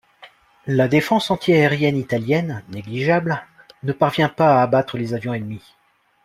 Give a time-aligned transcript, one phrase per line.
[0.65, 3.39] La défense anti-aérienne italienne, négligeable,
[3.83, 5.75] ne parvient pas à abattre les avions ennemis.